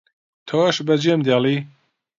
[0.47, 1.57] تۆش بەجێم دێڵی